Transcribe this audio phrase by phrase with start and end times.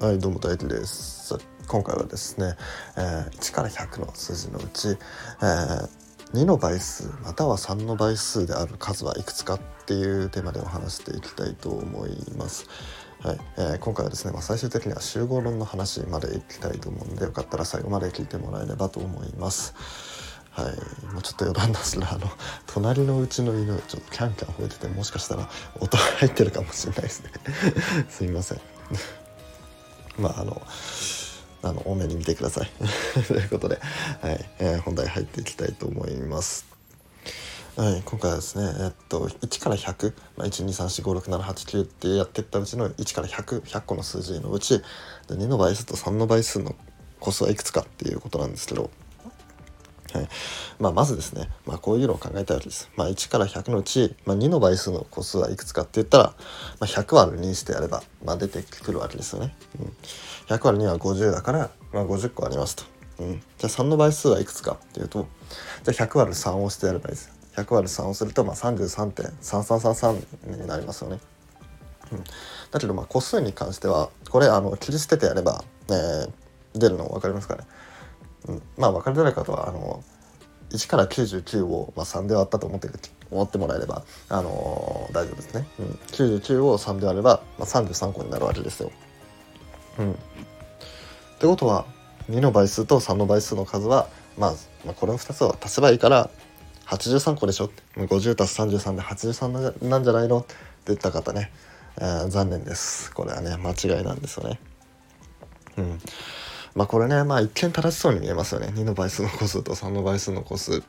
[0.00, 1.36] はいどうも大輝です。
[1.68, 2.54] 今回はですね、
[2.96, 5.88] えー、1から100の数字のうち、えー、
[6.32, 12.66] 2の倍数または3の倍数である数はいくつかっていうテーマでお話していきたいと思います。
[13.20, 19.74] はいえー、今回はですね、まあ、最終的には集合論の話までいきたいと思うのでよかったら最後まで聞いてもらえればと思います。
[20.52, 22.26] はい、もうちょっと余談ですがあの
[22.66, 25.46] 隣のうちの犬ちょっとキャンキャン吠えててもしかしたら
[25.78, 27.30] 音入ってるかもしれないですね。
[28.08, 28.60] すいません。
[30.20, 30.62] まああの
[31.62, 32.70] あの多めに見てください。
[33.26, 33.80] ということで、
[34.22, 36.66] はいえー、本題入っていきたいと思います。
[37.76, 44.82] はい、今回はですね、えっと、1から100、まあ、123456789ってやってったうちの1から100100 100個の数字のうち
[45.28, 46.74] 2の倍数と3の倍数の
[47.20, 48.90] 個数はいくつかっていうことなんですけど
[50.12, 50.28] はい
[50.78, 52.90] まあ、まずですね、まあ、こういうのを考えたわけです。
[52.96, 56.34] まあ、1から100のうち、まあ、2の倍数の個数はいくつかって言ったら、ま
[56.80, 59.54] あ、100割る2してやれば、まあ、出てくるわけですよね。
[59.78, 59.96] うん、
[60.48, 62.84] 100割る2は50だから、まあ、50個ありますと。
[63.20, 65.26] うん、じゃあ3の倍数はいくつかっていうと
[65.84, 67.30] じゃあ100割る3をしてやればいいです。
[67.54, 71.18] 100割る3をすると、まあ、33.3333になりますよね。
[72.12, 72.24] うん、
[72.70, 76.30] だけどまあ個数に関してはこれあの切り捨ててやれば、えー、
[76.74, 77.64] 出るの分かりますかね？
[78.48, 80.02] うん、まあ分かりづらい方はあの
[80.70, 82.88] 1から99を、まあ、3で割ったと思って
[83.30, 88.90] 思ってもらえれば、あのー、大丈夫ですね、うん、99を3で割れば、まあ、33個になるわけですよ。
[89.98, 90.14] うん、っ
[91.38, 91.86] てことは
[92.30, 94.52] 2の倍数と3の倍数の数は、まあ、
[94.84, 96.30] まあこれの2つを足せばいいから
[96.86, 97.82] 83個でしょって。
[97.96, 100.40] 50足す33で83なんじゃないの？
[100.40, 100.54] って
[100.88, 101.52] 言った方ね、
[101.98, 103.12] えー、残念です。
[103.12, 104.60] これはね間違いなんですよね。
[105.78, 106.00] うん。
[106.74, 108.68] まあこれねまあ一見正しそうに見えますよね。
[108.68, 110.82] 2の倍数の個数と3の倍数の個数。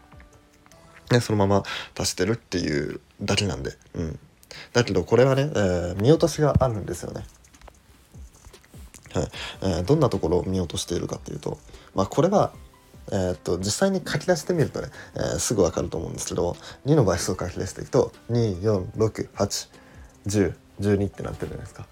[1.12, 1.64] ねそのまま
[1.98, 3.72] 足してるっていうだけなんで。
[3.96, 4.20] うん。
[4.74, 7.26] だけどこれはね、えー、見落としがあるんですよね。
[9.14, 9.28] はい。
[9.62, 11.60] えー、どんなところを見落としているかっていうと
[11.96, 12.54] まあこれは
[13.12, 16.56] えー、っと実際に書き出してみるとね、えー、すぐ分かると思うんですけど
[16.86, 21.86] 2の倍数を書き出していくと24681012ってなってるじゃないですか。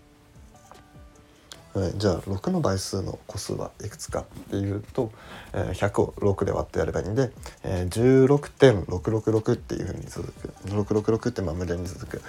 [1.74, 5.12] はい、じゃあ6の倍数の個数はいくつかっていうと、
[5.52, 7.30] えー、100を6で割ってやればいいんで、
[7.62, 10.52] えー、16.666っていうふうに続く。
[10.66, 12.22] 666ってまあ無限に続く、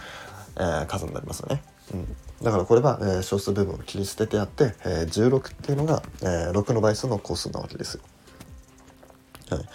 [0.58, 1.62] えー、数になりますよね、
[1.94, 8.02] うん、だからこれは、えー、小数部分を切り捨ててやって、えー、16っていうのが、えー、6の倍数の個数なわけですよ。
[9.50, 9.66] はい。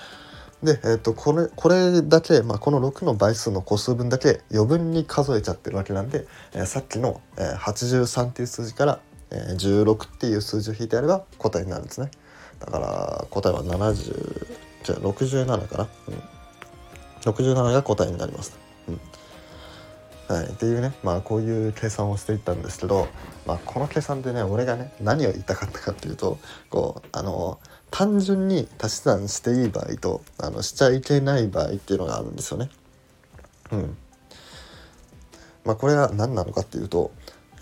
[0.63, 12.11] で、えーと、これこれだけ、まあ、この6の倍数の個数分だけ余分に数えちゃってるわけなんで、えー、さっきの、えー、83っていう数字から、えー、16っていう数字を引いてやれば答えになるんですね。
[12.59, 14.47] だから答えは70
[14.83, 18.59] じゃあ67かな、うん、67が答えになります、
[20.29, 23.09] はい、っていうねまあこういう計算をしていったんですけど、
[23.47, 27.59] まあ、この計算でね俺がね何を言いたかったかっていうとこうあの
[27.91, 32.69] 単純に足し算していい場合とあのしちゃいけない場合っていうのがあるんですよね。
[33.73, 33.97] うん。
[35.65, 37.11] まあこれは何なのかっていうと、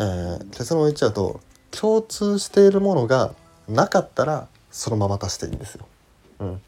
[0.00, 1.40] えー、結論を言っちゃうと
[1.70, 3.34] 共通しているものが
[3.68, 5.86] なかったらそのまま足していいんですよ。
[6.40, 6.60] うん。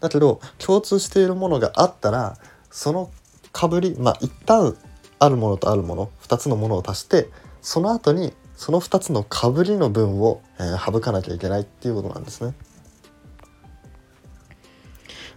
[0.00, 2.36] だけど共通しているものがあったら
[2.70, 3.10] その
[3.52, 4.76] かぶりまあ一旦
[5.18, 7.28] あるものとあるもの2つのものを足して
[7.60, 12.54] その後にその2つのかぶりの分を、えー、省かなきゃいけないっていうことなんですね。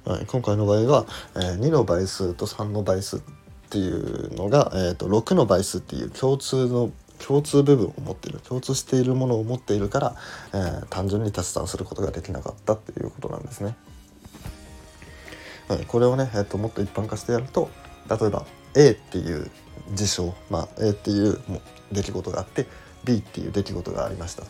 [0.05, 1.05] はい、今回の場合は、
[1.35, 3.21] えー、2の倍数と3の倍数っ
[3.69, 10.15] ていうのが、えーと、6の倍数っていう共通の共通部分を持っている共通しているものを持っているから、
[10.53, 13.75] えー、単純に足し算することができなかったっていうことなんですね。
[15.67, 17.69] はい、これをね、えーと、もっと一般化してやると
[18.09, 18.45] 例えば
[18.75, 19.49] A っていう
[19.93, 21.39] 事象、まあ、A っていう
[21.91, 22.67] 出来事があって
[23.03, 24.43] B っていう出来事がありました、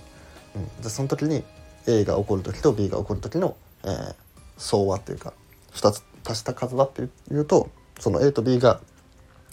[0.55, 1.43] うん、じゃその時に
[1.87, 4.15] A が起こる時と B が起こる時の、えー、
[4.57, 5.33] 相和っていうか
[5.73, 7.05] 2つ足した数はってい
[7.35, 8.81] うとその A と B が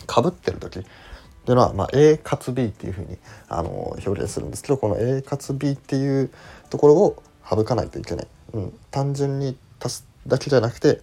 [0.06, 3.16] かぶってる時っていうのは、まあ、A かつ B っていうふうに
[3.48, 6.30] あの表現するんですけどこの A かつ B っていう
[6.70, 11.00] ところを省かないといけない、うん、単純に足すだけじゃなくて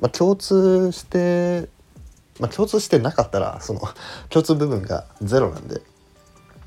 [0.00, 1.68] まあ、共通して
[2.40, 3.80] まあ、共通してなかったらその
[4.28, 5.80] 共通部分が0なんで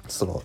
[0.08, 0.44] その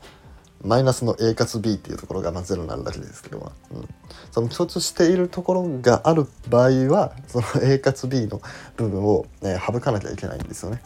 [0.65, 3.89] マイナスの A かつ B っていうところがまあ0になるだけですけども、うん、
[4.31, 8.41] その共通しているところがある場合はその A かつ B の
[8.77, 10.83] 部分を、ね、省かなきゃいけないんですよね。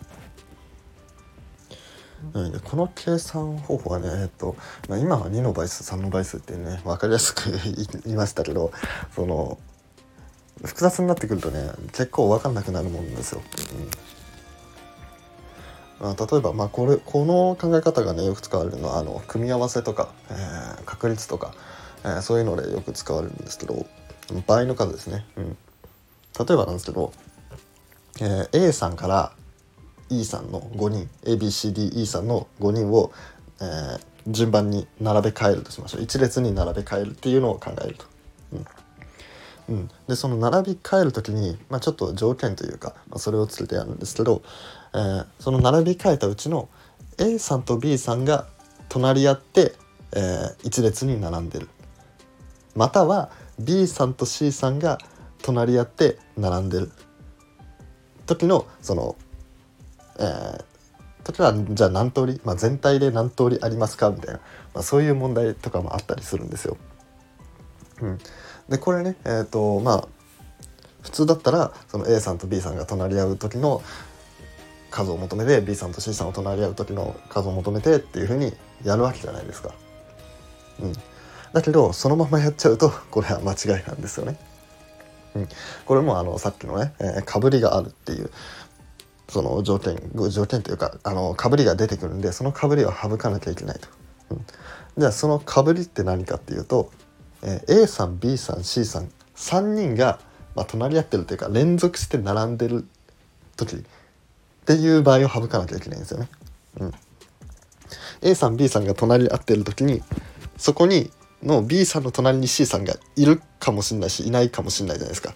[2.34, 4.54] うん、この計算方法はね、えっと
[4.88, 7.50] まあ、今は2の倍数3の倍数ってね分かりやすく
[8.04, 8.72] 言いましたけど
[9.14, 9.58] その
[10.62, 13.40] 複雑になってくるとね結構分かんなくなるもんですよ。
[13.74, 13.90] うん、
[16.00, 21.54] あ例えば、まあ、これこの考え方がねよく使われるのはあの組み合わせとか、えー、確率とか、
[22.04, 23.86] えー、そういうのでよく使われるんですけど
[24.46, 25.26] 倍の数ですね。
[25.36, 25.44] うん、
[26.38, 27.12] 例えばなんですけど、
[28.20, 29.32] えー、A さんから
[30.08, 33.12] E さんの5人 ABCDE さんの5人を、
[33.60, 38.09] えー、順番に並べ替えるとしましょう一列に並べ替えるっていうのを考えると。
[39.70, 44.42] うん、でその並び替える時に、まあ、ちょっと条件というか、まあ、それをつけてやるんですけど、
[44.92, 46.68] えー、その並び替えたうちの
[47.18, 48.48] A さんと B さんが
[48.88, 49.74] 隣り合って、
[50.12, 51.68] えー、一列に並んでる。
[52.74, 54.98] または B さんと C さんが
[55.42, 56.90] 隣り合って並んでる。
[58.26, 59.16] 時のその
[60.20, 60.64] えー、
[61.24, 64.40] 時はじゃあ何通り、まあ、全体で何通りありますかみたいな、
[64.74, 66.76] まあ、そういう問題とかもあったりするんですよ。
[68.02, 68.18] うん、
[68.70, 70.08] でこれねえっ、ー、とまあ
[71.02, 73.82] 普通だったらその A さんと B さんが隣り合う時の
[74.90, 78.52] 数を求めて B さんと C さんを隣り合う時の数を求めてっていうふうに
[78.84, 79.74] やるわけじゃないですか。
[80.80, 80.92] うん、
[81.52, 84.36] だけどそのままやっちゃうとこれは間違いなんですよね。
[85.34, 85.48] うん、
[85.84, 88.30] これもあのさっきのね、えー、かぶりがあるっていう
[89.28, 89.96] その条件
[90.30, 93.88] 条件というかあのかぶりが出てくるんでそのかぶりを省かなきゃいけないと。
[94.30, 94.44] うん、
[94.98, 96.90] じゃあそのかぶりって何かっていうと、
[97.42, 100.20] え、A さん B さん C さん3人が、
[100.54, 102.86] まあ、隣り合ってるというか連続して並んでる
[103.56, 103.78] 時っ
[104.66, 106.28] ていう場合を省かなきゃいけないんですよね。
[106.80, 106.92] うん、
[108.22, 110.02] A さん B さんが隣り合ってる時に
[110.56, 111.10] そこに
[111.42, 115.34] の B さんの隣に C さんがいるかもしれないしいないかもしれないじゃないですか。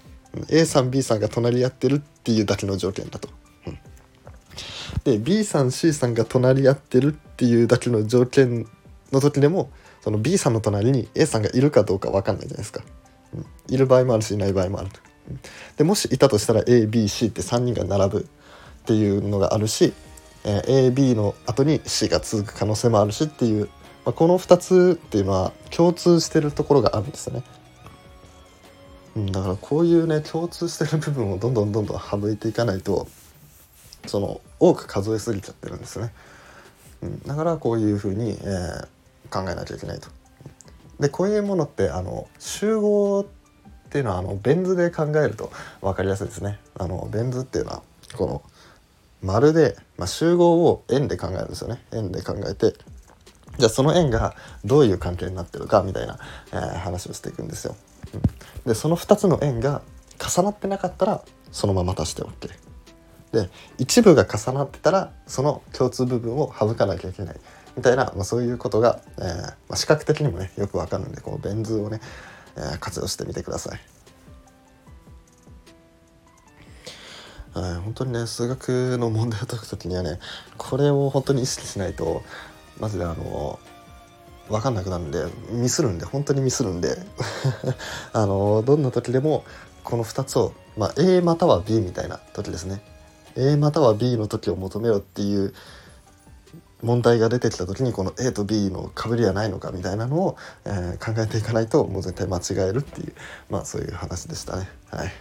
[0.51, 3.29] A さん B さんが隣り合ってるっていうだけの条件だと。
[3.67, 3.79] うん
[5.05, 8.67] で B さん C さんが隣り合ってるっていうだけの条件
[9.13, 9.71] の時でも
[10.05, 12.85] その B さんの隣に A さんがいるかどうか分かんないじゃないですか。
[13.33, 15.01] うん、いる場合もあるしいない場合もあると。
[15.31, 15.41] うん、
[15.79, 19.95] でもしいたとしたら ABC って3人が並ぶっていうのがあるし、
[20.45, 23.71] えー、AB の後に C が続く可能性もあるしっていう、
[24.05, 27.43] まあ、この2つっていうのは共通してるところがあるんですよね。
[29.17, 33.09] うん、だからこういうね共通してる部分をどんどんどんどん省いていかないと
[34.05, 36.13] その多く数えすぎちゃってるんですね、
[37.01, 38.89] うん、だからこういうふうに、えー、
[39.35, 40.09] 考えなきゃいけないと。
[41.01, 43.25] でこういうものってあの集合っ
[43.91, 45.51] ていうのはあのベン図で考えると
[45.81, 46.61] 分かりやすいですね。
[46.79, 47.83] あのベン図っていうのは
[48.17, 48.43] この
[49.23, 51.83] 丸で、まあ、集合を円で考えるんですよね。
[51.93, 52.75] 円で考えて
[53.59, 54.35] じゃあその円が
[54.65, 56.19] どういう関係になってるかみたいな、
[56.53, 57.75] えー、話をしていくんですよ。
[58.13, 58.23] うん、
[58.67, 59.83] でその2つの円が
[60.19, 62.51] 重なってなかったらそのまま足して OK。
[63.33, 67.37] で一部が重なってたらその共通部分を省かなきゃいけない
[67.77, 72.01] みたいな、まあ、そういうことが、えーまあ、視覚的にもねよくわかるんでこのベン図をね、
[72.57, 73.81] えー、活用してみてください。
[77.55, 80.19] はい、本当にね数学の問題を解く時にはね
[80.59, 82.23] これを本当に意識しないと
[82.81, 83.61] マジであの
[84.49, 86.99] 分かんなくなるんでミスるんで本当にミスるんで
[88.13, 89.45] あのどんな時でも
[89.85, 92.83] この2つを、まあ、A または B みたいな時ですね
[93.37, 95.55] A または B の時を求めろっていう
[96.85, 103.15] 問題が出てきた時にこの A と B のかぶりはないのかみたいなのを、えー、考えていかないともう絶対間違えるっていう
[103.51, 104.69] まあそういう話でしたね。
[104.91, 105.13] はい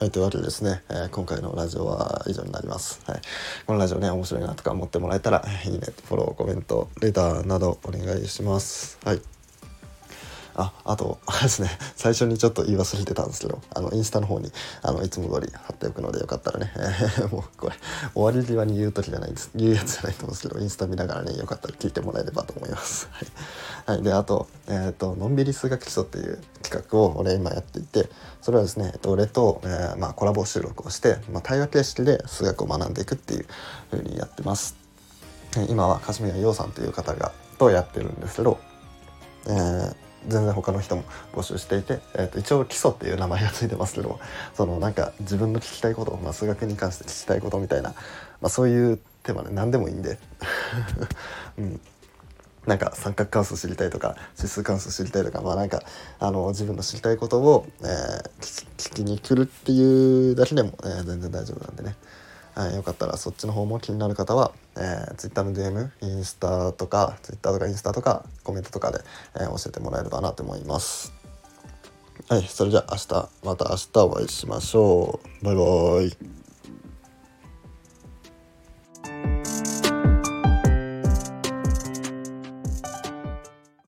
[0.00, 3.00] はい、というわけでですね、えー、今回のラジオは以上になります。
[3.04, 3.20] はい、
[3.66, 8.96] このラジオね、面白いなとか思ってもらえたら、いいね、フォロー、コメント、レターなどお願いします。
[9.04, 9.37] はい。
[10.58, 11.70] ああとあれですね。
[11.94, 14.50] 最初にちょっと言い忘れてたんですけどあのインスタの方に
[14.82, 17.76] あのいつも通り貼っておくのでよかったらね、えー、もうこれ
[18.12, 19.50] 終わり際に言う時じゃないんです。
[19.54, 23.08] 言うやつじゃないと思うんですけどインスタ見ながらねよかったら聞いてもらえればと思います。
[23.86, 28.10] はい、はい、であと,、えーと「のんびり数学基礎」っていう企画を俺今やっていて
[28.42, 33.46] それはですね、えっと、俺と、えーまあ、コラボ収録をして、まあ、対話形式で数学を学んでいくっていう
[33.92, 34.74] 風にやってます。
[35.68, 38.58] 今は柏宮陽さんという方がとやってるんですけど、
[39.46, 44.18] えー全然他の人も募集していて、えー、と一応基礎っていう名前が付いてますけど
[44.54, 47.90] そのなんか自分の聞きたいこと、まあ、数学に関して聞きたいことみたいな、
[48.40, 50.18] まあ、そういうテーマで何でもいいんで、
[51.58, 51.80] うん、
[52.66, 55.82] なんか三角関数知りたいとか指数関数知りたいとかまあなんか
[56.18, 58.30] あの自分の知りたいことを、えー、
[58.76, 61.96] 聞きに来るっていうだけでも、えー、全然大丈夫なんでね、
[62.58, 68.98] はい、よかったらそっちの方も気になる方は、えー、Twitter の DM インスタとか Twitter とかインスタとかコメントとかで、
[69.36, 71.12] えー、教えてもらえればなと思います。
[72.28, 75.44] はい、それじゃあ明日また明日お会いしましょう。
[75.44, 76.47] バイバーイ。